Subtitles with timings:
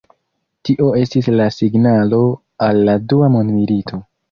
[0.69, 2.23] Tio estis la signalo
[2.71, 4.05] al la dua mondmilito.